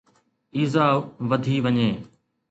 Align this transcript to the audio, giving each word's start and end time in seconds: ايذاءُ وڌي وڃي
ايذاءُ 0.55 0.97
وڌي 1.29 1.55
وڃي 1.65 1.89